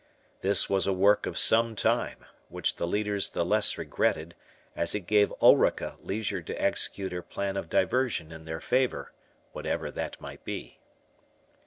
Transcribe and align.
This 0.39 0.67
was 0.67 0.87
a 0.87 0.93
work 0.93 1.27
of 1.27 1.37
some 1.37 1.75
time, 1.75 2.25
which 2.49 2.77
the 2.77 2.87
leaders 2.87 3.29
the 3.29 3.45
less 3.45 3.77
regretted, 3.77 4.33
as 4.75 4.95
it 4.95 5.01
gave 5.05 5.31
Ulrica 5.39 5.95
leisure 6.01 6.41
to 6.41 6.59
execute 6.59 7.11
her 7.11 7.21
plan 7.21 7.55
of 7.55 7.69
diversion 7.69 8.31
in 8.31 8.45
their 8.45 8.59
favour, 8.61 9.11
whatever 9.51 9.91
that 9.91 10.19
might 10.19 10.43
be. 10.43 10.79